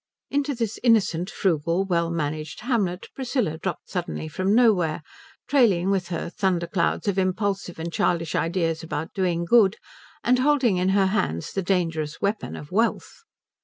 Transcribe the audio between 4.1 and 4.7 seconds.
from